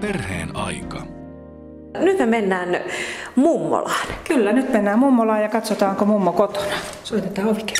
[0.00, 1.02] Perheen aika.
[1.98, 2.80] Nyt me mennään
[3.36, 4.06] mummolaan.
[4.24, 6.74] Kyllä, nyt mennään mummolaan ja katsotaanko mummo kotona.
[7.04, 7.76] Soitetaan ovikin.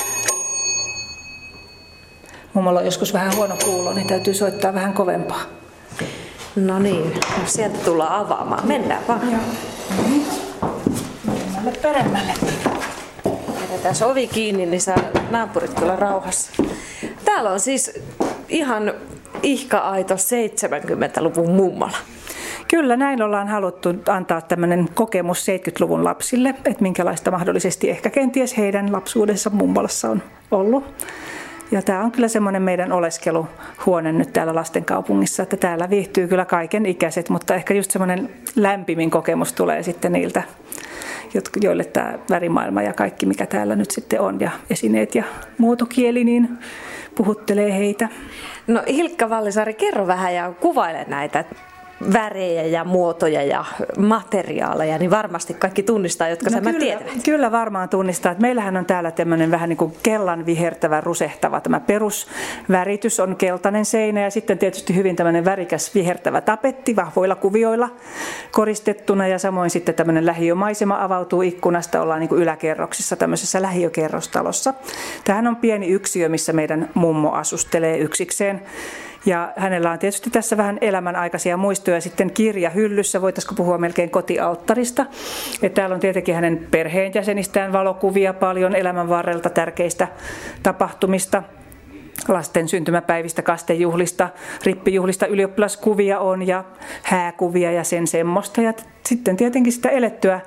[2.53, 5.41] Mummolla on joskus vähän huono kuulo, niin täytyy soittaa vähän kovempaa.
[6.55, 7.13] No niin,
[7.45, 8.67] sieltä tullaan avaamaan.
[8.67, 9.31] Mennään vaan.
[9.31, 9.41] Joo.
[11.25, 12.33] Peremmälle, peremmälle.
[13.61, 14.97] Pidetään ovi kiinni, niin saa
[15.31, 16.63] naapurit kyllä rauhassa.
[17.25, 17.99] Täällä on siis
[18.49, 18.93] ihan
[19.43, 21.97] ihka-aito 70-luvun mummola.
[22.67, 28.91] Kyllä, näin ollaan haluttu antaa tämmöinen kokemus 70-luvun lapsille, että minkälaista mahdollisesti ehkä kenties heidän
[28.91, 31.05] lapsuudessa mummolassa on ollut.
[31.71, 36.85] Ja tämä on kyllä semmoinen meidän oleskeluhuone nyt täällä lastenkaupungissa, että täällä viihtyy kyllä kaiken
[36.85, 40.43] ikäiset, mutta ehkä just semmoinen lämpimin kokemus tulee sitten niiltä,
[41.61, 45.23] joille tämä värimaailma ja kaikki mikä täällä nyt sitten on ja esineet ja
[45.57, 46.49] muotokieli, niin
[47.17, 48.09] puhuttelee heitä.
[48.67, 51.45] No Hilkka Vallisaari, kerro vähän ja kuvaile näitä
[52.13, 53.65] värejä ja muotoja ja
[53.97, 57.23] materiaaleja, niin varmasti kaikki tunnistaa, jotka no kyllä, tietävät.
[57.25, 58.31] Kyllä varmaan tunnistaa.
[58.31, 61.61] Että meillähän on täällä tämmöinen vähän niin kuin kellan vihertävä, rusehtava.
[61.61, 67.89] Tämä perusväritys on keltainen seinä ja sitten tietysti hyvin tämmöinen värikäs vihertävä tapetti vahvoilla kuvioilla
[68.51, 72.01] koristettuna ja samoin sitten tämmöinen lähiömaisema avautuu ikkunasta.
[72.01, 74.73] Ollaan niin kuin yläkerroksissa tämmöisessä lähiökerrostalossa.
[75.23, 78.61] Tähän on pieni yksiö, missä meidän mummo asustelee yksikseen.
[79.27, 85.05] Ja hänellä on tietysti tässä vähän elämänaikaisia muistoja sitten kirja hyllyssä, voitaisiko puhua melkein kotialttarista.
[85.61, 90.07] Et täällä on tietenkin hänen perheenjäsenistään valokuvia paljon elämän varrelta tärkeistä
[90.63, 91.43] tapahtumista
[92.27, 94.29] lasten syntymäpäivistä, kastejuhlista,
[94.65, 96.63] rippijuhlista ylioppilaskuvia on ja
[97.03, 98.61] hääkuvia ja sen semmoista.
[98.61, 98.73] Ja
[99.07, 100.39] sitten tietenkin sitä elettyä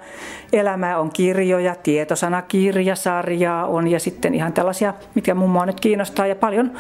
[0.53, 6.73] elämää on kirjoja, tietosanakirjasarjaa on ja sitten ihan tällaisia, mitkä mummoa nyt kiinnostaa ja paljon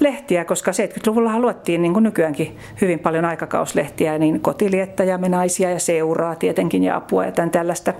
[0.00, 5.78] lehtiä, koska 70-luvulla luettiin niin kuin nykyäänkin hyvin paljon aikakauslehtiä, niin kotiliettä ja menaisia ja
[5.78, 7.92] seuraa tietenkin ja apua ja tämän tällaista.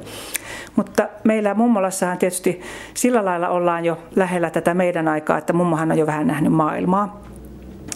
[0.77, 2.61] Mutta meillä mummolassahan tietysti
[2.94, 7.27] sillä lailla ollaan jo lähellä tätä meidän aikaa, että mummohan on jo vähän nähnyt maailmaa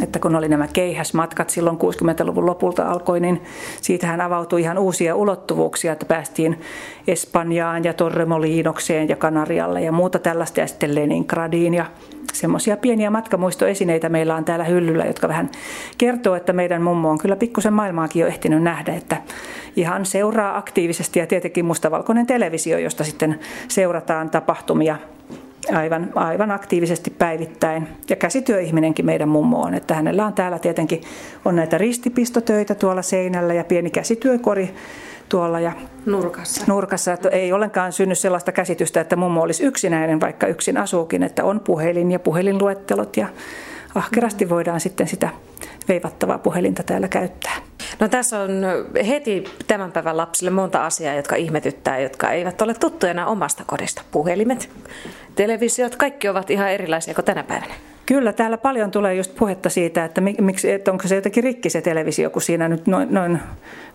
[0.03, 3.43] että kun oli nämä keihäsmatkat silloin 60-luvun lopulta alkoi, niin
[3.81, 6.61] siitähän avautui ihan uusia ulottuvuuksia, että päästiin
[7.07, 11.87] Espanjaan ja Torremoliinokseen ja Kanarialle ja muuta tällaista ja sitten Leningradiin ja
[12.33, 15.51] semmoisia pieniä matkamuistoesineitä meillä on täällä hyllyllä, jotka vähän
[15.99, 19.17] kertoo, että meidän mummo on kyllä pikkusen maailmaakin jo ehtinyt nähdä, että
[19.77, 24.97] ihan seuraa aktiivisesti ja tietenkin mustavalkoinen televisio, josta sitten seurataan tapahtumia
[25.75, 27.89] aivan, aivan aktiivisesti päivittäin.
[28.11, 31.01] Ja käsityöihminenkin meidän mummo on, että hänellä on täällä tietenkin
[31.45, 34.75] on näitä ristipistotöitä tuolla seinällä ja pieni käsityökori
[35.29, 35.73] tuolla ja
[36.07, 36.65] nurkassa.
[36.67, 41.45] nurkassa, että ei ollenkaan synny sellaista käsitystä, että mummo olisi yksinäinen, vaikka yksin asuukin, että
[41.45, 43.27] on puhelin ja puhelinluettelot ja
[43.95, 45.29] ahkerasti voidaan sitten sitä
[45.89, 47.57] veivattavaa puhelinta täällä käyttää.
[48.01, 48.51] No tässä on
[49.09, 54.03] heti tämän päivän lapsille monta asiaa, jotka ihmetyttää, jotka eivät ole tuttuja enää omasta kodista.
[54.11, 54.71] Puhelimet,
[55.35, 57.75] televisiot, kaikki ovat ihan erilaisia kuin tänä päivänä.
[58.11, 61.81] Kyllä, täällä paljon tulee just puhetta siitä, että, miksi, että onko se jotenkin rikki se
[61.81, 63.39] televisio, kun siinä nyt noin, noin,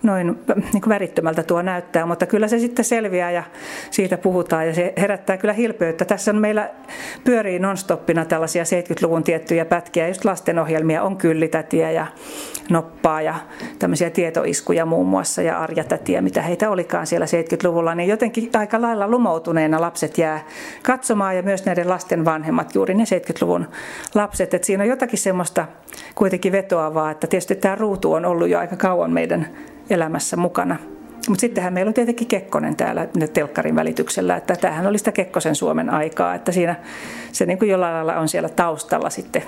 [0.03, 3.43] noin niin kuin värittömältä tuo näyttää, mutta kyllä se sitten selviää ja
[3.91, 6.05] siitä puhutaan ja se herättää kyllä hilpeyttä.
[6.05, 6.69] Tässä on meillä
[7.23, 12.07] pyörii nonstoppina tällaisia 70-luvun tiettyjä pätkiä, just lastenohjelmia, on kyllitätiä ja
[12.69, 13.35] noppaa ja
[13.79, 19.07] tämmöisiä tietoiskuja muun muassa ja arjatätiä, mitä heitä olikaan siellä 70-luvulla, niin jotenkin aika lailla
[19.07, 20.45] lumoutuneena lapset jää
[20.83, 23.67] katsomaan ja myös näiden lasten vanhemmat, juuri ne 70-luvun
[24.13, 24.53] lapset.
[24.53, 25.65] Että siinä on jotakin semmoista
[26.15, 29.47] kuitenkin vetoavaa, että tietysti tämä ruutu on ollut jo aika kauan meidän
[29.89, 30.75] elämässä mukana.
[31.29, 35.89] Mutta sittenhän meillä on tietenkin Kekkonen täällä telkkarin välityksellä, että tämähän oli sitä Kekkosen Suomen
[35.89, 36.75] aikaa, että siinä
[37.31, 39.43] se niin kuin jollain lailla on siellä taustalla sitten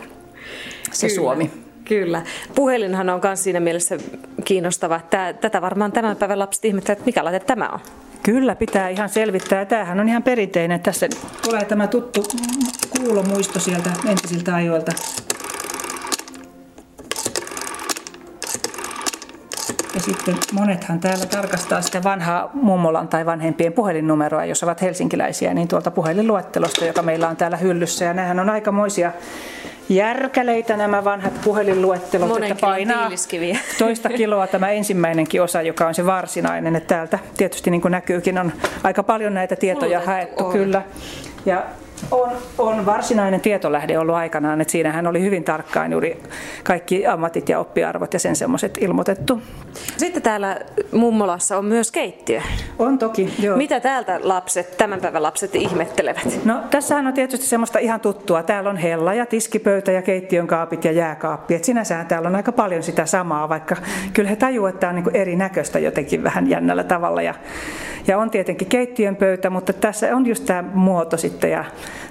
[0.92, 1.16] se Kyllä.
[1.16, 1.52] Suomi.
[1.86, 2.22] Kyllä.
[2.56, 3.98] Puhelinhan on myös siinä mielessä
[4.46, 5.02] kiinnostava.
[5.42, 7.80] Tätä varmaan tämän päivän lapset ihmettelevät, että mikä laite tämä on.
[8.24, 9.66] Kyllä, pitää ihan selvittää.
[9.66, 10.80] Tämähän on ihan perinteinen.
[10.80, 11.10] Tässä
[11.42, 12.24] tulee tämä tuttu
[12.90, 14.92] kuulomuisto sieltä entisiltä ajoilta.
[19.96, 25.68] Ja sitten monethan täällä tarkastaa sitä vanhaa mummolan tai vanhempien puhelinnumeroa, jos ovat helsinkiläisiä, niin
[25.68, 28.06] tuolta puhelinluettelosta, joka meillä on täällä hyllyssä.
[28.06, 29.12] Ja nämähän on aikamoisia
[29.90, 33.12] järkäleitä nämä vanhat puhelinluettelot, Monen että painaa
[33.80, 36.76] toista kiloa tämä ensimmäinenkin osa, joka on se varsinainen.
[36.76, 38.52] Että täältä tietysti niin kuin näkyykin on
[38.84, 40.52] aika paljon näitä tietoja Luulet haettu on.
[40.52, 40.82] kyllä.
[41.46, 41.64] Ja
[42.12, 46.24] On, on varsinainen tietolähde ollut aikanaan, että siinähän oli hyvin tarkkaan juuri
[46.64, 49.42] kaikki ammatit ja oppiarvot ja sen semmoiset ilmoitettu.
[49.98, 50.60] Sitten täällä
[50.92, 52.42] mummolassa on myös keittiö.
[52.80, 53.58] On toki, joo.
[53.58, 56.40] Mitä täältä lapset, tämän päivän lapset ihmettelevät?
[56.46, 58.44] No tässähän on tietysti semmoista ihan tuttua.
[58.44, 61.56] Täällä on hella ja tiskipöytä ja keittiön kaapit ja jääkaappi.
[61.56, 63.76] Et sinänsä täällä on aika paljon sitä samaa, vaikka
[64.14, 67.22] kyllä he tajuavat, että tämä on niin erinäköistä jotenkin vähän jännällä tavalla.
[67.22, 67.34] Ja,
[68.08, 71.66] ja on tietenkin keittiön pöytä, mutta tässä on just tämä muoto sitten ja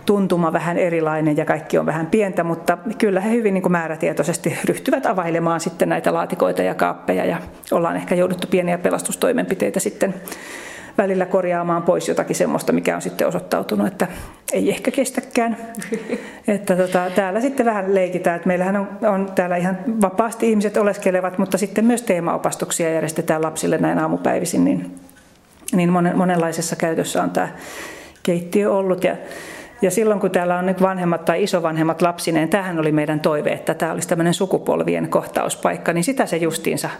[0.06, 4.58] tuntuma vähän erilainen ja kaikki on vähän pientä, mutta kyllä he hyvin niin kuin määrätietoisesti
[4.64, 7.36] ryhtyvät availemaan sitten näitä laatikoita ja kaappeja ja
[7.70, 10.14] ollaan ehkä jouduttu pieniä pelastustoimenpiteitä sitten
[10.98, 14.06] välillä korjaamaan pois jotakin semmoista, mikä on sitten osoittautunut, että
[14.52, 15.56] ei ehkä kestäkään.
[16.48, 21.38] että tota, täällä sitten vähän leikitään, että meillähän on, on täällä ihan vapaasti ihmiset oleskelevat,
[21.38, 24.98] mutta sitten myös teemaopastuksia järjestetään lapsille näin aamupäivisin, niin,
[25.72, 27.48] niin monen, monenlaisessa käytössä on tämä
[28.22, 29.04] keittiö ollut.
[29.04, 29.16] Ja
[29.82, 33.74] ja silloin kun täällä on nyt vanhemmat tai isovanhemmat lapsineen, tähän oli meidän toive, että
[33.74, 36.90] tämä olisi tämmöinen sukupolvien kohtauspaikka, niin sitä se justiinsa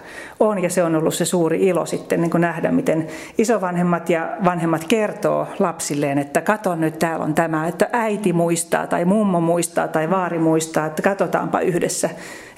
[0.40, 0.62] on.
[0.62, 3.06] Ja se on ollut se suuri ilo sitten niin nähdä, miten
[3.38, 9.04] isovanhemmat ja vanhemmat kertoo lapsilleen, että kato nyt täällä on tämä, että äiti muistaa tai
[9.04, 12.10] mummo muistaa tai vaari muistaa, että katsotaanpa yhdessä.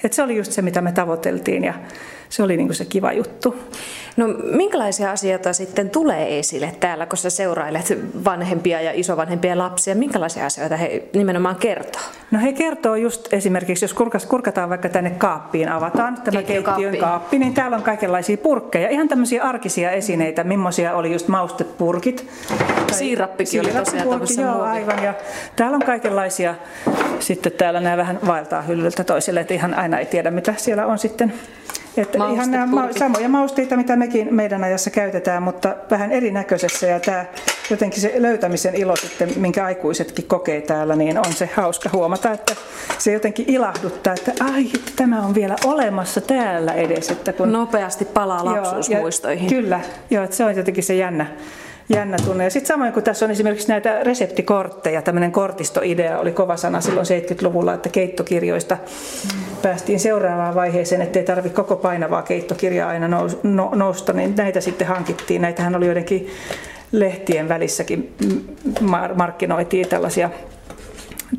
[0.03, 1.73] Että se oli just se, mitä me tavoiteltiin ja
[2.29, 3.55] se oli niin se kiva juttu.
[4.19, 9.95] No minkälaisia asioita sitten tulee esille täällä, kun sä seurailet vanhempia ja isovanhempia lapsia?
[9.95, 12.01] Minkälaisia asioita he nimenomaan kertoo?
[12.31, 13.95] No he kertoo just esimerkiksi, jos
[14.27, 18.89] kurkataan vaikka tänne kaappiin, avataan tämä keittiön kaappi, niin täällä on kaikenlaisia purkkeja.
[18.89, 22.27] Ihan tämmöisiä arkisia esineitä, millaisia oli just maustepurkit.
[22.91, 24.07] Siirappikin oli tosiaan
[24.37, 25.03] joo, aivan.
[25.03, 25.13] Ja
[25.55, 26.55] täällä on kaikenlaisia,
[27.19, 30.99] sitten täällä nämä vähän vaeltaa hyllyltä toiselle, että ihan aina ei tiedä mitä siellä on
[30.99, 31.33] sitten
[31.97, 36.87] että ihan nämä ma- samoja mausteita, mitä mekin meidän ajassa käytetään, mutta vähän erinäköisessä.
[36.87, 37.25] Ja tämä
[37.69, 42.55] jotenkin se löytämisen ilo sitten, minkä aikuisetkin kokee täällä, niin on se hauska huomata, että
[42.97, 44.65] se jotenkin ilahduttaa, että ai,
[44.95, 47.09] tämä on vielä olemassa täällä edes.
[47.09, 47.51] Että kun...
[47.51, 49.51] Nopeasti palaa lapsuusmuistoihin.
[49.51, 51.25] Joo, kyllä, joo, että se on jotenkin se jännä,
[51.89, 52.43] jännä tunne.
[52.43, 57.07] Ja sitten samoin kuin tässä on esimerkiksi näitä reseptikortteja, tämmöinen kortistoidea oli kova sana silloin
[57.07, 58.77] 70-luvulla, että keittokirjoista
[59.61, 63.07] päästiin seuraavaan vaiheeseen, ettei tarvitse koko painavaa keittokirjaa aina
[63.43, 65.41] no, nousta, niin näitä sitten hankittiin.
[65.41, 66.27] Näitähän oli joidenkin
[66.91, 68.15] lehtien välissäkin
[69.15, 70.29] markkinoitiin tällaisia,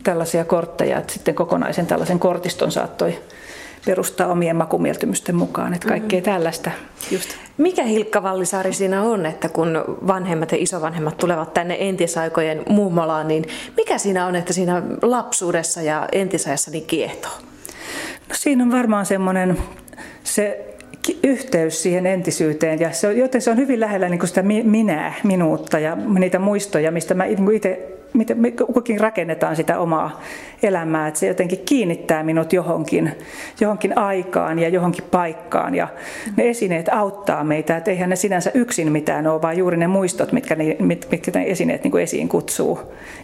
[0.02, 3.19] tällaisia kortteja, että sitten kokonaisen tällaisen kortiston saattoi
[3.87, 5.75] perustaa omien makumieltymysten mukaan.
[5.75, 6.32] Että kaikkea mm-hmm.
[6.32, 6.71] tällaista
[7.11, 7.31] just.
[7.59, 13.44] Mikä Hilkka Vallisaari siinä on, että kun vanhemmat ja isovanhemmat tulevat tänne entisaikojen mummolaan, niin
[13.77, 17.32] mikä siinä on, että siinä lapsuudessa ja entisajassa niin kiehtoo?
[18.29, 19.59] No siinä on varmaan semmoinen
[20.25, 20.67] se
[21.23, 25.15] yhteys siihen entisyyteen ja se on, joten se on hyvin lähellä niin kuin sitä minää,
[25.25, 30.21] minuutta ja niitä muistoja, mistä mä itse miten me kukin rakennetaan sitä omaa
[30.62, 33.12] elämää, että se jotenkin kiinnittää minut johonkin,
[33.61, 35.89] johonkin aikaan ja johonkin paikkaan ja
[36.37, 40.33] ne esineet auttaa meitä, että eihän ne sinänsä yksin mitään ole, vaan juuri ne muistot,
[40.33, 40.77] mitkä ne,
[41.11, 42.81] mitkä ne esineet niin kuin esiin kutsuu.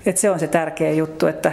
[0.06, 1.52] Että se on se tärkeä juttu, että,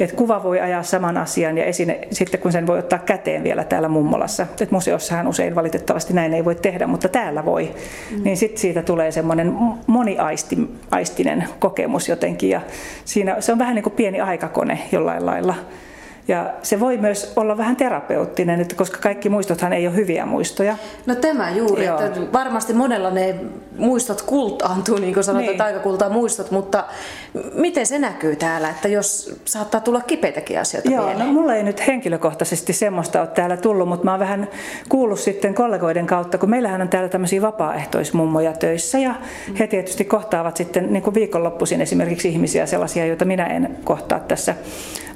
[0.00, 3.64] että kuva voi ajaa saman asian ja esine, sitten kun sen voi ottaa käteen vielä
[3.64, 4.42] täällä mummolassa.
[4.42, 7.74] Että museossahan usein valitettavasti näin ei voi tehdä, mutta täällä voi.
[8.10, 8.24] Mm.
[8.24, 9.54] Niin sitten siitä tulee semmoinen
[9.86, 12.60] moniaistinen kokemus jotenkin ja
[13.04, 15.54] siinä, se on vähän niin kuin pieni aikakone jollain lailla.
[16.28, 20.76] Ja se voi myös olla vähän terapeuttinen, että koska kaikki muistothan ei ole hyviä muistoja.
[21.06, 22.00] No tämä juuri, Joo.
[22.00, 23.34] että varmasti monella ne
[23.78, 25.58] muistot kultaantuu, niin kuin sanotaan, niin.
[25.58, 26.84] taikakultaa muistot, mutta
[27.54, 31.24] miten se näkyy täällä, että jos saattaa tulla kipeitäkin asioita Joo, vielä?
[31.24, 34.48] no mulla ei nyt henkilökohtaisesti semmoista ole täällä tullut, mutta mä oon vähän
[34.88, 39.14] kuullut sitten kollegoiden kautta, kun meillähän on täällä tämmöisiä vapaaehtoismummoja töissä ja
[39.48, 39.54] mm.
[39.54, 44.54] he tietysti kohtaavat sitten niin kuin viikonloppuisin esimerkiksi ihmisiä sellaisia, joita minä en kohtaa tässä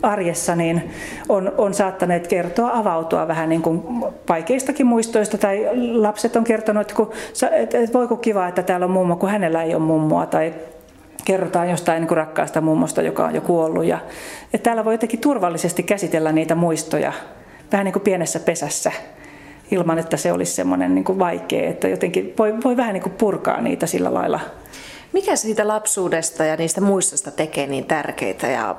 [0.03, 0.91] arjessa, niin
[1.29, 3.83] on, on saattaneet kertoa, avautua vähän niin kuin
[4.29, 5.39] vaikeistakin muistoista.
[5.39, 7.13] Tai lapset on kertonut, että, kun,
[7.53, 10.27] että voi kiva, että täällä on mummo, kun hänellä ei ole mummoa.
[10.27, 10.55] Tai
[11.25, 13.85] kerrotaan jostain niin rakkaasta mummosta, joka on jo kuollut.
[13.85, 13.99] Ja,
[14.55, 17.13] että täällä voi jotenkin turvallisesti käsitellä niitä muistoja
[17.73, 18.93] vähän niin kuin pienessä pesässä
[19.71, 23.61] ilman, että se olisi semmoinen niin vaikea, että jotenkin voi, voi vähän niin kuin purkaa
[23.61, 24.41] niitä sillä lailla.
[25.13, 28.77] Mikä siitä lapsuudesta ja niistä muistosta tekee niin tärkeitä ja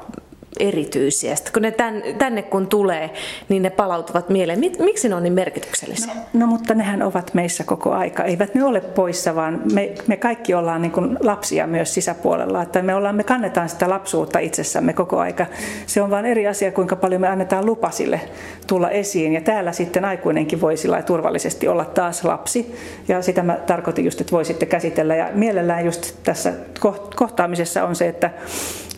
[0.60, 1.36] erityisiä.
[1.36, 1.74] Sitten kun ne
[2.18, 3.10] tänne kun tulee,
[3.50, 4.60] niin ne palautuvat mieleen.
[4.60, 6.14] Miksi ne on niin merkityksellisiä?
[6.14, 8.24] No, no mutta nehän ovat meissä koko aika.
[8.24, 12.62] Eivät ne ole poissa, vaan me, me kaikki ollaan niin kuin lapsia myös sisäpuolella.
[12.62, 15.46] Että me, ollaan, me kannetaan sitä lapsuutta itsessämme koko aika.
[15.86, 18.22] Se on vain eri asia, kuinka paljon me annetaan lupa sille
[18.68, 19.34] tulla esiin.
[19.34, 22.76] Ja täällä sitten aikuinenkin voi sillä turvallisesti olla taas lapsi.
[23.08, 25.16] Ja sitä mä tarkoitin just, että voi sitten käsitellä.
[25.16, 26.54] Ja mielellään just tässä
[27.16, 28.30] kohtaamisessa on se, että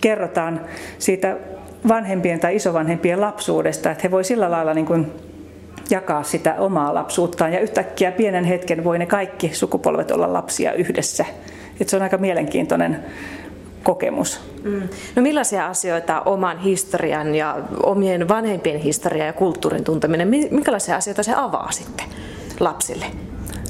[0.02, 0.62] kerrotaan
[1.00, 1.38] siitä
[1.88, 5.12] vanhempien tai isovanhempien lapsuudesta, että he voi sillä lailla niin kuin
[5.90, 11.26] jakaa sitä omaa lapsuuttaan ja yhtäkkiä pienen hetken voi ne kaikki sukupolvet olla lapsia yhdessä.
[11.80, 13.06] Et se on aika mielenkiintoinen
[13.84, 14.42] kokemus.
[14.64, 14.82] Mm.
[15.16, 21.34] No millaisia asioita oman historian ja omien vanhempien historian ja kulttuurin tunteminen, minkälaisia asioita se
[21.36, 22.06] avaa sitten
[22.60, 23.06] lapsille?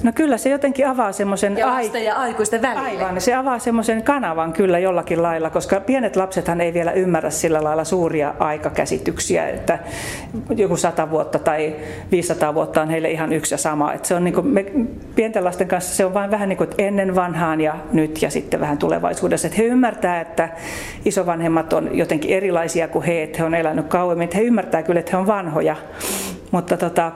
[0.03, 1.57] No kyllä se jotenkin avaa semmoisen...
[1.57, 2.81] Ja lasten ja aikuisten välillä.
[2.81, 7.63] Aivan, se avaa semmoisen kanavan kyllä jollakin lailla, koska pienet lapsethan ei vielä ymmärrä sillä
[7.63, 9.79] lailla suuria aikakäsityksiä, että
[10.55, 11.75] joku sata vuotta tai
[12.11, 13.93] 500 vuotta on heille ihan yksi ja sama.
[13.93, 14.65] Että se on niin kuin me,
[15.15, 18.59] pienten lasten kanssa se on vain vähän niin kuin ennen vanhaan ja nyt ja sitten
[18.59, 19.47] vähän tulevaisuudessa.
[19.47, 20.49] Että he ymmärtää, että
[21.05, 24.23] isovanhemmat on jotenkin erilaisia kuin he, että he on elänyt kauemmin.
[24.23, 25.75] Että he ymmärtää kyllä, että he on vanhoja,
[26.51, 27.11] mutta tota,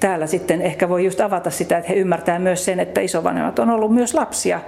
[0.00, 3.70] täällä sitten ehkä voi just avata sitä, että he ymmärtää myös sen, että isovanhemmat on
[3.70, 4.60] ollut myös lapsia.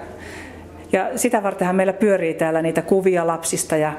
[0.95, 3.93] Ja sitä vartenhan meillä pyörii täällä niitä kuvia lapsista ja,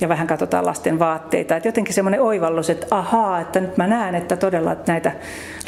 [0.00, 1.56] ja vähän katsotaan lasten vaatteita.
[1.56, 5.12] Että jotenkin semmoinen oivallus, että ahaa, että nyt mä näen, että todella että näitä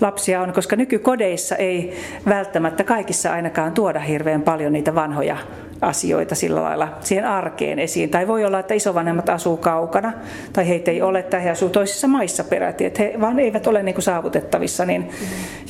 [0.01, 1.97] lapsia on, koska nykykodeissa ei
[2.29, 5.37] välttämättä kaikissa ainakaan tuoda hirveän paljon niitä vanhoja
[5.81, 8.11] asioita sillä lailla siihen arkeen esiin.
[8.11, 10.13] Tai voi olla, että isovanhemmat asuu kaukana,
[10.53, 13.83] tai heitä ei ole, tai he asuu toisissa maissa peräti, että he vaan eivät ole
[13.83, 14.85] niin kuin saavutettavissa.
[14.85, 15.11] Niin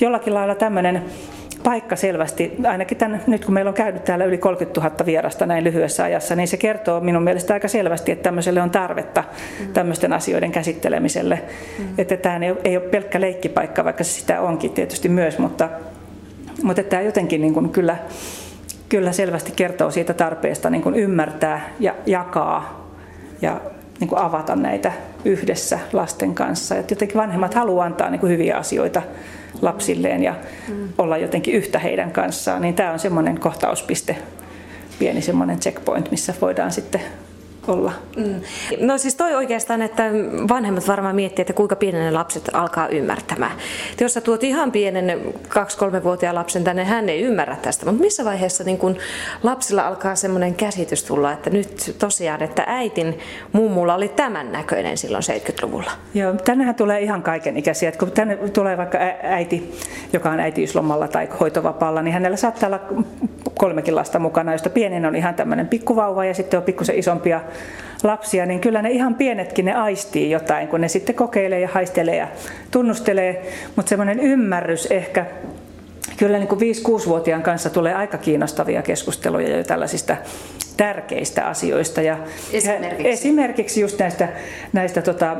[0.00, 1.02] jollakin lailla tämmöinen
[1.64, 5.64] paikka selvästi, ainakin tämän, nyt kun meillä on käynyt täällä yli 30 000 vierasta näin
[5.64, 9.24] lyhyessä ajassa, niin se kertoo minun mielestä aika selvästi, että tämmöiselle on tarvetta
[9.72, 11.42] tämmöisten asioiden käsittelemiselle.
[11.78, 11.84] Mm.
[11.98, 15.68] Että tämä ei ole pelkkä leikkipaikka, vaikka se sitä onkin tietysti myös, mutta,
[16.62, 17.96] mutta tämä jotenkin niin kuin kyllä
[18.88, 22.90] kyllä selvästi kertoo siitä tarpeesta niin kuin ymmärtää ja jakaa
[23.42, 23.60] ja
[24.00, 24.92] niin kuin avata näitä
[25.24, 26.76] yhdessä lasten kanssa.
[26.76, 29.02] Et jotenkin vanhemmat haluaa antaa niin kuin hyviä asioita
[29.62, 30.34] lapsilleen ja
[30.68, 30.88] mm.
[30.98, 34.16] olla jotenkin yhtä heidän kanssaan, niin tämä on semmoinen kohtauspiste,
[34.98, 37.00] pieni semmoinen checkpoint, missä voidaan sitten
[37.68, 37.92] olla.
[38.16, 38.40] Mm.
[38.80, 40.10] No siis toi oikeastaan, että
[40.48, 43.52] vanhemmat varmaan miettii, että kuinka pienen ne lapset alkaa ymmärtämään.
[43.92, 48.24] Et jos sä tuot ihan pienen 2-3-vuotiaan lapsen tänne, hän ei ymmärrä tästä, mutta missä
[48.24, 48.96] vaiheessa niin kun
[49.42, 53.18] lapsilla alkaa semmoinen käsitys tulla, että nyt tosiaan, että äitin
[53.52, 55.90] mummulla oli tämän näköinen silloin 70-luvulla?
[56.14, 57.92] Joo, tännehän tulee ihan kaiken ikäisiä.
[57.92, 59.74] Kun tänne tulee vaikka äiti,
[60.12, 62.80] joka on äitiyslomalla tai hoitovapaalla, niin hänellä saattaa olla
[63.64, 67.40] kolmekin lasta mukana, josta pienin on ihan tämmöinen pikkuvauva ja sitten on pikkusen isompia
[68.02, 72.16] lapsia, niin kyllä ne ihan pienetkin ne aistii jotain, kun ne sitten kokeilee ja haistelee
[72.16, 72.28] ja
[72.70, 75.26] tunnustelee, mutta semmoinen ymmärrys ehkä
[76.16, 80.16] kyllä niin kuin 5-6-vuotiaan kanssa tulee aika kiinnostavia keskusteluja jo tällaisista
[80.76, 82.02] tärkeistä asioista.
[82.02, 82.18] Ja
[82.52, 83.08] esimerkiksi?
[83.08, 84.28] esimerkiksi just näistä,
[84.72, 85.36] näistä tota,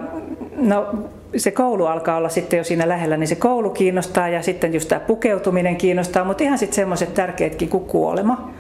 [0.57, 4.75] no, se koulu alkaa olla sitten jo siinä lähellä, niin se koulu kiinnostaa ja sitten
[4.75, 8.51] just tämä pukeutuminen kiinnostaa, mutta ihan sitten semmoiset tärkeätkin kuin kuolema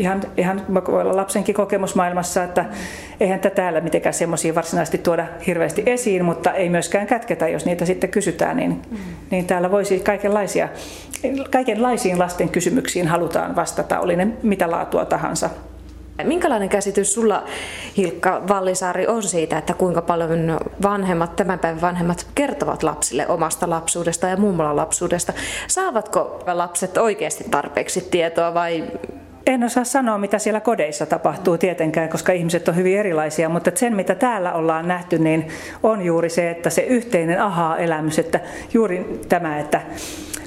[0.00, 2.64] ihan, ihan voi olla lapsenkin kokemusmaailmassa, että
[3.20, 7.86] eihän tätä täällä mitenkään semmoisia varsinaisesti tuoda hirveästi esiin, mutta ei myöskään kätketä, jos niitä
[7.86, 8.96] sitten kysytään, niin, mm.
[9.30, 10.68] niin täällä voisi kaikenlaisia,
[11.50, 15.50] kaikenlaisiin lasten kysymyksiin halutaan vastata, oli ne mitä laatua tahansa.
[16.24, 17.44] Minkälainen käsitys sulla,
[17.96, 24.26] Hilkka Vallisaari, on siitä, että kuinka paljon vanhemmat, tämän päivän vanhemmat kertovat lapsille omasta lapsuudesta
[24.26, 25.32] ja mummolan lapsuudesta?
[25.66, 28.84] Saavatko lapset oikeasti tarpeeksi tietoa vai
[29.46, 33.96] en osaa sanoa, mitä siellä kodeissa tapahtuu tietenkään, koska ihmiset on hyvin erilaisia, mutta sen,
[33.96, 35.48] mitä täällä ollaan nähty, niin
[35.82, 38.40] on juuri se, että se yhteinen ahaa-elämys, että
[38.74, 39.80] juuri tämä, että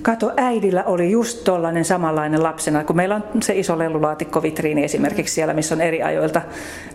[0.04, 5.54] Kato, äidillä oli just tollainen samanlainen lapsena, kun meillä on se iso lelulaatikkovitriini esimerkiksi siellä,
[5.54, 6.42] missä on eri ajoilta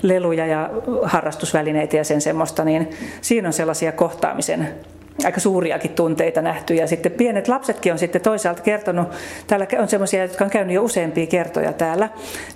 [0.03, 0.71] leluja ja
[1.03, 4.69] harrastusvälineitä ja sen semmoista, niin siinä on sellaisia kohtaamisen
[5.25, 6.75] aika suuriakin tunteita nähty.
[6.75, 9.09] Ja sitten pienet lapsetkin on sitten toisaalta kertonut,
[9.47, 12.09] täällä on sellaisia, jotka on käynyt jo useampia kertoja täällä,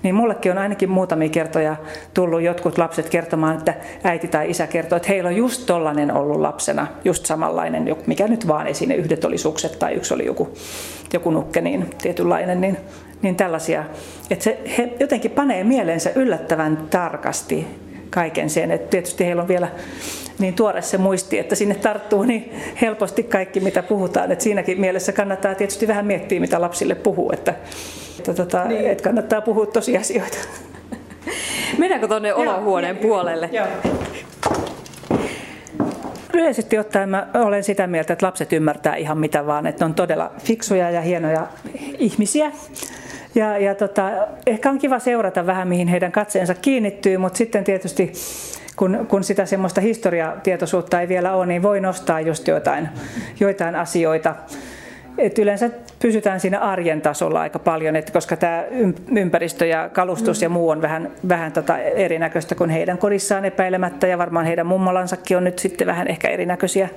[0.03, 1.77] niin mullekin on ainakin muutamia kertoja
[2.15, 6.41] tullut jotkut lapset kertomaan, että äiti tai isä kertoo, että heillä on just tollainen ollut
[6.41, 10.49] lapsena, just samanlainen, mikä nyt vaan esine, yhdet oli sukset tai yksi oli joku,
[11.13, 12.77] joku nukke, niin tietynlainen, niin,
[13.23, 13.85] niin tällaisia.
[14.31, 17.67] Että se, he jotenkin panee mieleensä yllättävän tarkasti
[18.11, 19.69] kaiken sen, että tietysti heillä on vielä
[20.39, 24.33] niin tuore se muisti, että sinne tarttuu niin helposti kaikki, mitä puhutaan.
[24.33, 27.55] Että siinäkin mielessä kannattaa tietysti vähän miettiä, mitä lapsille puhuu, että,
[28.19, 28.91] että, tota, niin.
[28.91, 30.39] että kannattaa puhua tosiasioita.
[31.79, 33.49] Mennäänkö tuonne olohuoneen joo, puolelle?
[33.53, 33.67] Joo.
[36.35, 39.95] Yleisesti ottaen mä olen sitä mieltä, että lapset ymmärtää ihan mitä vaan, että ne on
[39.95, 41.47] todella fiksuja ja hienoja
[41.99, 42.53] ihmisiä.
[43.35, 44.11] Ja, ja tota,
[44.47, 48.13] ehkä on kiva seurata vähän, mihin heidän katseensa kiinnittyy, mutta sitten tietysti
[48.77, 52.89] kun, kun sitä semmoista historiatietoisuutta ei vielä ole, niin voi nostaa just joitain,
[53.41, 54.35] joitain asioita.
[55.19, 58.65] Et yleensä pysytään siinä arjen tasolla aika paljon, että koska tämä
[59.17, 64.19] ympäristö ja kalustus ja muu on vähän, vähän tota erinäköistä kuin heidän kodissaan epäilemättä ja
[64.19, 66.89] varmaan heidän mummolansakin on nyt sitten vähän ehkä erinäköisiä.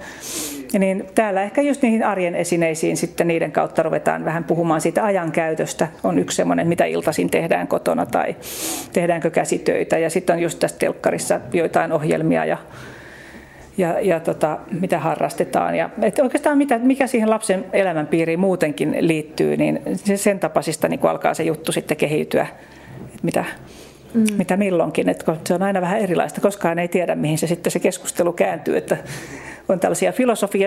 [0.73, 5.03] Ja niin täällä ehkä just niihin arjen esineisiin sitten niiden kautta ruvetaan vähän puhumaan siitä
[5.03, 5.87] ajankäytöstä.
[6.03, 8.35] On yksi semmoinen, mitä iltaisin tehdään kotona tai
[8.93, 9.97] tehdäänkö käsitöitä.
[9.97, 12.57] Ja sitten on just tässä telkkarissa joitain ohjelmia ja
[13.77, 15.75] ja, ja tota, mitä harrastetaan.
[15.75, 21.05] Ja, et oikeastaan mitä, mikä siihen lapsen elämänpiiriin muutenkin liittyy, niin se sen tapaisista niin
[21.05, 22.47] alkaa se juttu sitten kehiytyä,
[23.05, 23.45] että mitä,
[24.13, 24.25] mm.
[24.37, 25.09] mitä milloinkin.
[25.09, 28.77] että se on aina vähän erilaista, koskaan ei tiedä, mihin se sitten se keskustelu kääntyy.
[28.77, 28.97] Että
[29.69, 30.13] on tällaisia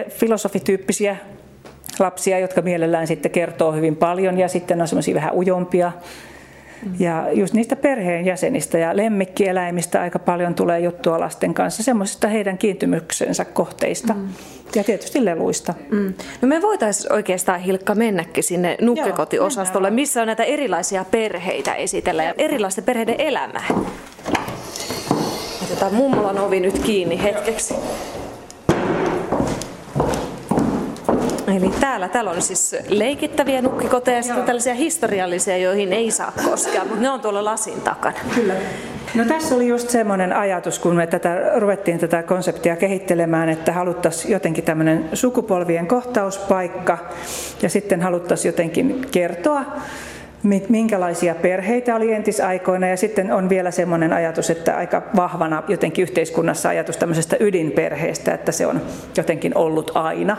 [0.09, 1.17] filosofityyppisiä
[1.99, 5.93] lapsia, jotka mielellään sitten kertoo hyvin paljon ja sitten on semmoisia vähän ujompia
[6.99, 13.45] ja just niistä perheenjäsenistä ja lemmikkieläimistä aika paljon tulee juttua lasten kanssa, semmoisista heidän kiintymyksensä
[13.45, 14.15] kohteista.
[14.15, 14.29] Mm.
[14.75, 15.75] Ja tietysti leluista.
[15.91, 16.15] Mm.
[16.43, 22.35] No me voitaisiin oikeastaan Hilkka mennäkin sinne nukkekotiosastolle, missä on näitä erilaisia perheitä esitellä ja
[22.39, 23.67] erilaisten perheiden elämää.
[25.63, 27.75] Otetaan mummolan ovi nyt kiinni hetkeksi.
[31.57, 36.85] Eli täällä, täällä on siis leikittäviä nukkikoteja ja sitten tällaisia historiallisia, joihin ei saa koskea,
[36.85, 38.17] mutta ne on tuolla lasin takana.
[38.35, 38.55] Kyllä.
[39.15, 44.33] No tässä oli just semmoinen ajatus, kun me tätä, ruvettiin tätä konseptia kehittelemään, että haluttaisiin
[44.33, 46.99] jotenkin tämmöinen sukupolvien kohtauspaikka
[47.63, 49.65] ja sitten haluttaisiin jotenkin kertoa
[50.69, 56.69] minkälaisia perheitä oli entisaikoina ja sitten on vielä semmoinen ajatus, että aika vahvana jotenkin yhteiskunnassa
[56.69, 58.81] ajatus tämmöisestä ydinperheestä, että se on
[59.17, 60.37] jotenkin ollut aina.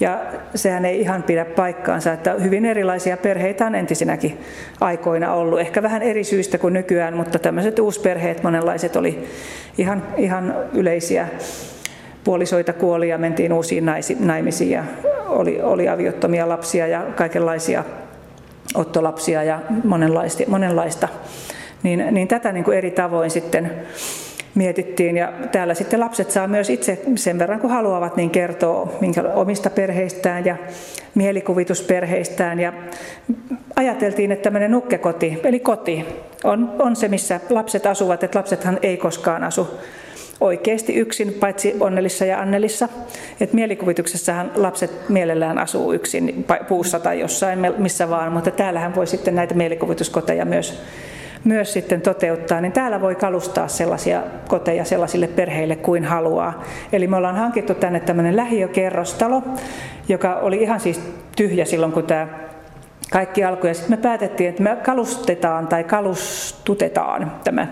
[0.00, 0.20] Ja
[0.54, 4.40] sehän ei ihan pidä paikkaansa, että hyvin erilaisia perheitä on entisinäkin
[4.80, 5.60] aikoina ollut.
[5.60, 9.24] Ehkä vähän eri syistä kuin nykyään, mutta tämmöiset uusperheet monenlaiset oli
[9.78, 11.28] ihan, ihan yleisiä.
[12.24, 13.84] Puolisoita kuoli ja mentiin uusiin
[14.20, 14.84] naimisiin ja
[15.28, 17.84] oli, oli aviottomia lapsia ja kaikenlaisia
[18.74, 21.08] ottolapsia ja monenlaista, monenlaista.
[21.82, 23.72] Niin, niin tätä niin kuin eri tavoin sitten
[24.54, 25.16] mietittiin.
[25.16, 29.70] Ja täällä sitten lapset saa myös itse sen verran kun haluavat niin kertoa minkä, omista
[29.70, 30.56] perheistään ja
[31.14, 32.60] mielikuvitusperheistään.
[32.60, 32.72] Ja
[33.76, 36.04] ajateltiin, että tämmöinen nukkekoti, eli koti,
[36.44, 38.24] on, on se, missä lapset asuvat.
[38.24, 39.68] Että lapsethan ei koskaan asu
[40.40, 42.88] oikeasti yksin, paitsi Onnelissa ja Annelissa.
[43.40, 49.34] Et mielikuvituksessahan lapset mielellään asuu yksin puussa tai jossain, missä vaan, mutta täällähän voi sitten
[49.34, 50.82] näitä mielikuvituskoteja myös
[51.44, 56.64] myös sitten toteuttaa, niin täällä voi kalustaa sellaisia koteja sellaisille perheille kuin haluaa.
[56.92, 59.42] Eli me ollaan hankittu tänne tämmöinen lähiökerrostalo,
[60.08, 61.00] joka oli ihan siis
[61.36, 62.26] tyhjä silloin, kun tämä
[63.10, 63.70] kaikki alkoi.
[63.70, 67.66] Ja sitten me päätettiin, että me kalustetaan tai kalustutetaan tämä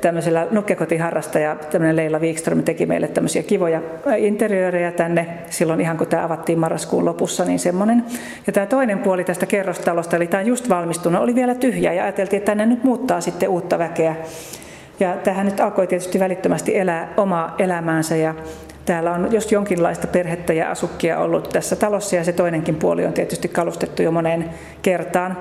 [0.00, 3.82] tämmöisellä nukkekotiharrastaja, tämmöinen Leila Wikström teki meille tämmöisiä kivoja
[4.16, 8.04] interiöörejä tänne silloin ihan kun tämä avattiin marraskuun lopussa, niin semmoinen.
[8.46, 12.02] Ja tämä toinen puoli tästä kerrostalosta, eli tämä on just valmistunut, oli vielä tyhjä ja
[12.02, 14.16] ajateltiin, että tänne nyt muuttaa sitten uutta väkeä.
[15.00, 18.34] Ja tähän nyt alkoi tietysti välittömästi elää omaa elämäänsä ja
[18.84, 23.12] Täällä on just jonkinlaista perhettä ja asukkia ollut tässä talossa ja se toinenkin puoli on
[23.12, 24.50] tietysti kalustettu jo moneen
[24.82, 25.38] kertaan.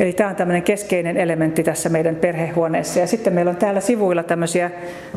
[0.00, 3.00] Eli tämä on tämmöinen keskeinen elementti tässä meidän perhehuoneessa.
[3.00, 4.70] Ja sitten meillä on täällä sivuilla tämmöisiä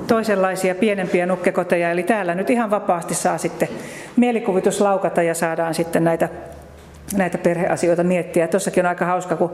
[0.07, 3.67] toisenlaisia pienempiä nukkekoteja, eli täällä nyt ihan vapaasti saa sitten
[4.15, 6.29] mielikuvitus laukata ja saadaan sitten näitä
[7.17, 8.47] näitä perheasioita miettiä.
[8.47, 9.51] Tuossakin on aika hauska, kun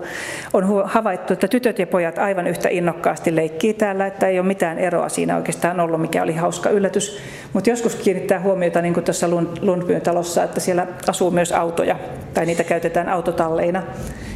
[0.54, 4.80] on havaittu, että tytöt ja pojat aivan yhtä innokkaasti leikkii täällä, että ei ole mitään
[4.80, 7.20] eroa siinä oikeastaan ollut, mikä oli hauska yllätys.
[7.54, 9.28] Mutta joskus kiinnittää huomiota, niin kuin tuossa
[9.62, 11.96] Lundbyn talossa, että siellä asuu myös autoja,
[12.34, 13.84] tai niitä käytetään autotalleina.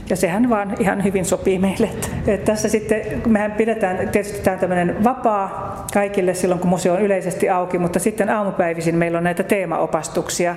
[0.10, 1.89] Ja sehän vaan ihan hyvin sopii meille.
[2.28, 7.50] Että tässä sitten, mehän pidetään, tietysti tämä tämmöinen vapaa kaikille silloin, kun museo on yleisesti
[7.50, 10.56] auki, mutta sitten aamupäivisin meillä on näitä teemaopastuksia,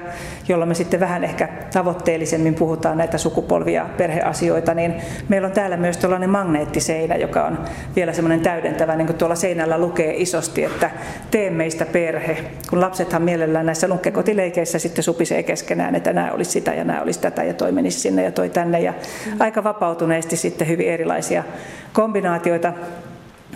[0.48, 4.94] jolloin me sitten vähän ehkä tavoitteellisemmin puhutaan näitä sukupolvia perheasioita, niin
[5.28, 7.58] meillä on täällä myös tällainen magneettiseinä, joka on
[7.96, 10.90] vielä semmoinen täydentävä, niin kuin tuolla seinällä lukee isosti, että
[11.30, 12.36] tee meistä perhe.
[12.70, 17.20] Kun lapsethan mielellään näissä nunkkekotileikeissä sitten supisee keskenään, että nämä olisi sitä ja nämä olisi
[17.20, 18.94] tätä ja toi menisi sinne ja toi tänne ja
[19.40, 21.44] aika vapautuneesti sitten hyvin erilaisia
[21.92, 22.72] kombinaatioita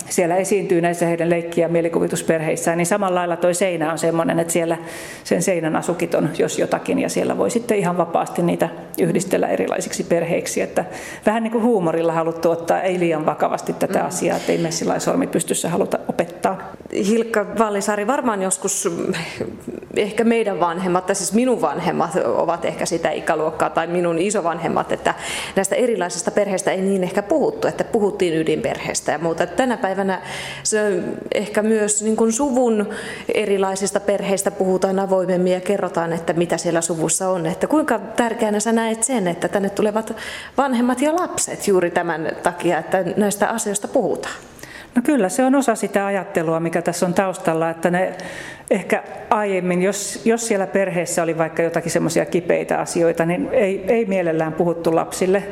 [0.09, 4.53] siellä esiintyy näissä heidän leikki- ja mielikuvitusperheissään, niin samalla lailla tuo seinä on sellainen, että
[4.53, 4.77] siellä
[5.23, 10.03] sen seinän asukit on jos jotakin, ja siellä voi sitten ihan vapaasti niitä yhdistellä erilaisiksi
[10.03, 10.61] perheiksi.
[10.61, 10.85] Että
[11.25, 14.05] vähän niin kuin huumorilla haluttu ottaa, ei liian vakavasti tätä mm.
[14.05, 16.71] asiaa, että ei me sillä sormi pystyssä haluta opettaa.
[17.07, 18.89] Hilkka Vallisaari, varmaan joskus
[19.97, 25.13] ehkä meidän vanhemmat, tai siis minun vanhemmat ovat ehkä sitä ikäluokkaa, tai minun isovanhemmat, että
[25.55, 29.47] näistä erilaisista perheistä ei niin ehkä puhuttu, että puhuttiin ydinperheestä ja muuta.
[29.47, 30.21] Tänä päivänä
[30.63, 30.99] se
[31.35, 32.89] ehkä myös niin kuin suvun
[33.33, 37.45] erilaisista perheistä puhutaan avoimemmin ja kerrotaan, että mitä siellä suvussa on.
[37.45, 40.15] Että kuinka tärkeänä sä näet sen, että tänne tulevat
[40.57, 44.35] vanhemmat ja lapset juuri tämän takia, että näistä asioista puhutaan?
[44.95, 48.13] No kyllä, se on osa sitä ajattelua, mikä tässä on taustalla, että ne
[48.71, 54.05] ehkä aiemmin, jos, jos siellä perheessä oli vaikka jotakin semmoisia kipeitä asioita, niin ei, ei
[54.05, 55.43] mielellään puhuttu lapsille.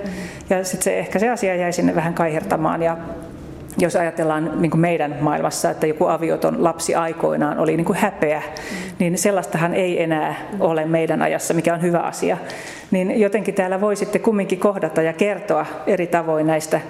[0.50, 2.98] Ja sitten se, ehkä se asia jäi sinne vähän kaihertamaan ja
[3.78, 8.42] jos ajatellaan niin kuin meidän maailmassa, että joku avioton lapsi aikoinaan oli niin kuin häpeä,
[9.00, 12.38] niin sellaistahan ei enää ole meidän ajassa, mikä on hyvä asia.
[12.92, 16.82] Niin jotenkin täällä voi sitten kumminkin kohdata ja kertoa eri tavoin näistä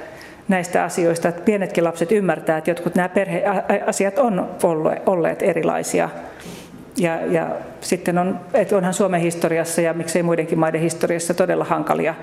[0.48, 4.50] näistä asioista, että pienetkin lapset ymmärtää, että jotkut nämä perheasiat on
[5.06, 6.10] olleet erilaisia.
[7.02, 7.48] Ja, ja
[7.80, 12.16] sitten on, että onhan Suomen historiassa ja miksei muidenkin maiden historiassa todella hankalia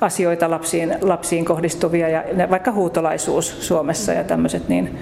[0.00, 4.98] asioita lapsiin, lapsiin kohdistuvia ja vaikka huutolaisuus Suomessa ja tämmöiset, niin,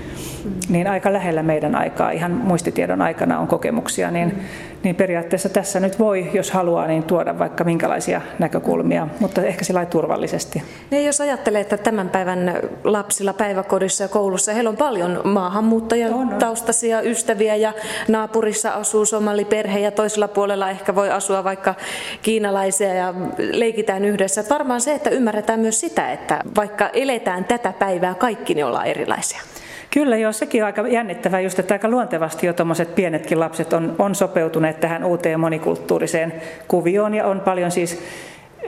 [0.69, 4.39] niin aika lähellä meidän aikaa, ihan muistitiedon aikana on kokemuksia, niin,
[4.83, 9.87] niin periaatteessa tässä nyt voi, jos haluaa, niin tuoda vaikka minkälaisia näkökulmia, mutta ehkä sillä
[9.87, 10.63] turvallisesti.
[10.91, 17.57] Ja jos ajattelee, että tämän päivän lapsilla päiväkodissa ja koulussa, heillä on paljon maahanmuuttajataustaisia ystäviä
[17.57, 17.73] ja
[18.09, 21.75] naapurissa asuu somaliperhe ja toisella puolella ehkä voi asua vaikka
[22.23, 24.45] kiinalaisia ja leikitään yhdessä.
[24.51, 29.41] Varmaan se, että ymmärretään myös sitä, että vaikka eletään tätä päivää, kaikki ne ollaan erilaisia.
[29.91, 33.95] Kyllä joo, sekin on aika jännittävää just, että aika luontevasti jo tuommoiset pienetkin lapset on,
[33.99, 36.33] on sopeutuneet tähän uuteen monikulttuuriseen
[36.69, 38.03] kuvioon ja on paljon siis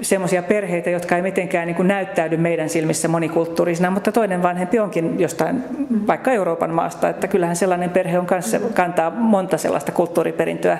[0.00, 5.20] semmoisia perheitä, jotka ei mitenkään niin kuin näyttäydy meidän silmissä monikulttuurisina, mutta toinen vanhempi onkin
[5.20, 5.64] jostain
[6.06, 10.78] vaikka Euroopan maasta, että kyllähän sellainen perhe on kanssa, kantaa monta sellaista kulttuuriperintöä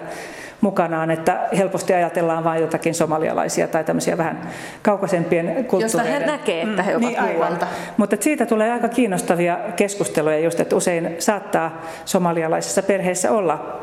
[0.63, 4.51] mukanaan, että helposti ajatellaan vain jotakin somalialaisia tai tämmöisiä vähän
[4.83, 5.83] kaukaisempien kulttuureiden.
[5.83, 7.67] Josta hän näkee, että he ovat niin, muualta.
[7.97, 13.81] Mutta siitä tulee aika kiinnostavia keskusteluja just, että usein saattaa somalialaisessa perheessä olla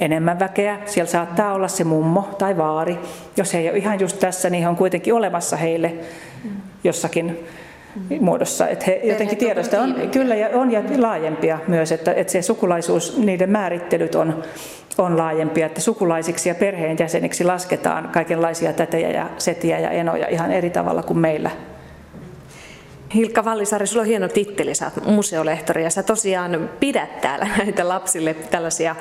[0.00, 0.78] enemmän väkeä.
[0.86, 2.98] Siellä saattaa olla se mummo tai vaari.
[3.36, 5.94] Jos he ei ole ihan just tässä, niin he on kuitenkin olemassa heille
[6.84, 7.46] jossakin
[8.20, 8.68] muodossa.
[8.68, 13.18] Että he jotenkin tiedosta on, kyllä ja on ja laajempia myös, että, että se sukulaisuus,
[13.18, 14.42] niiden määrittelyt on,
[14.98, 20.70] on laajempia, että sukulaisiksi ja perheenjäseniksi lasketaan kaikenlaisia tätejä ja setiä ja enoja ihan eri
[20.70, 21.50] tavalla kuin meillä.
[23.14, 27.88] Hilkka Vallisaari, sulla on hieno titteli, sä oot museolehtori ja sä tosiaan pidät täällä näitä
[27.88, 28.96] lapsille tällaisia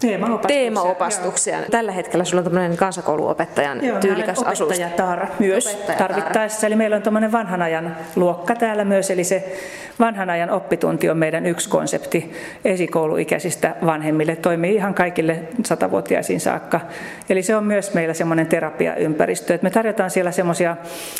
[0.00, 0.56] teemaopastuksia.
[0.56, 1.56] teemaopastuksia.
[1.58, 1.66] Joo.
[1.70, 4.78] Tällä hetkellä sulla on tämmöinen kansakouluopettajan Joo, tyylikäs asuus.
[5.38, 5.98] myös opettajatar.
[5.98, 6.66] tarvittaessa.
[6.66, 9.56] Eli meillä on tämmöinen vanhan ajan luokka täällä myös, eli se
[10.00, 12.32] vanhan ajan oppitunti on meidän yksi konsepti
[12.64, 14.36] esikouluikäisistä vanhemmille.
[14.36, 16.80] Toimii ihan kaikille satavuotiaisiin saakka.
[17.28, 19.54] Eli se on myös meillä semmoinen terapiaympäristö.
[19.54, 20.76] Että me tarjotaan siellä semmoisia,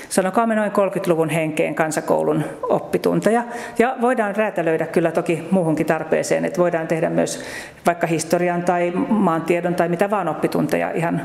[0.08, 3.42] sanokaamme noin 30-luvun henkeen kansakoulun oppitunteja.
[3.78, 7.44] Ja voidaan räätälöidä kyllä toki muuhunkin tarpeeseen, että voidaan tehdä myös
[7.86, 11.22] vaikka historian tai maantiedon tai mitä vaan oppitunteja ihan,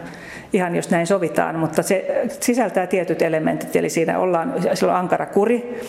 [0.54, 5.26] ihan jos näin sovitaan, mutta se sisältää tietyt elementit, eli siinä ollaan, siellä on ankara
[5.26, 5.82] kuri,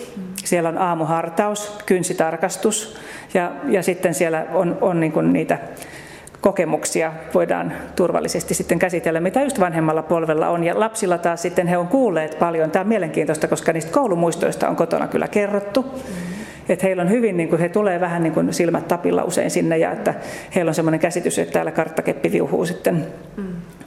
[0.44, 3.00] siellä on aamuhartaus, kynsitarkastus
[3.34, 5.58] ja, ja sitten siellä on, on niin niitä
[6.40, 10.64] kokemuksia voidaan turvallisesti sitten käsitellä, mitä just vanhemmalla polvella on.
[10.64, 12.70] Ja lapsilla taas sitten he on kuulleet paljon.
[12.70, 15.82] Tämä on mielenkiintoista, koska niistä koulumuistoista on kotona kyllä kerrottu.
[15.82, 16.35] Mm
[16.68, 19.78] että heillä on hyvin, niin kuin, he tulee vähän niin kuin silmät tapilla usein sinne
[19.78, 20.14] ja että
[20.54, 23.44] heillä on semmoinen käsitys, että täällä karttakeppi viuhuu sitten mm.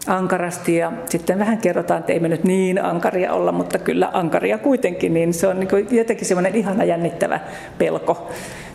[0.08, 4.58] ankarasti ja sitten vähän kerrotaan, että ei me nyt niin ankaria olla, mutta kyllä ankaria
[4.58, 7.40] kuitenkin, niin se on niin kuin jotenkin semmoinen ihana jännittävä
[7.78, 8.30] pelko,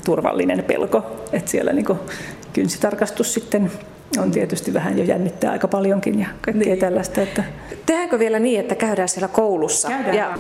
[0.04, 1.98] turvallinen pelko, että siellä niin kuin
[2.52, 3.70] kynsitarkastus sitten
[4.18, 6.78] on tietysti vähän jo jännittää aika paljonkin ja kaikkea niin.
[6.78, 7.20] tällaista.
[7.20, 7.44] Että...
[7.86, 9.88] Tehdäänkö vielä niin, että käydään siellä koulussa?
[9.88, 10.16] Käydään.
[10.16, 10.38] Ja...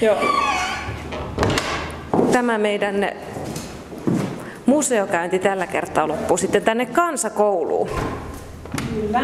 [0.00, 0.16] Joo
[2.34, 3.08] tämä meidän
[4.66, 7.90] museokäynti tällä kertaa loppuu sitten tänne kansakouluun.
[8.94, 9.20] Kyllä.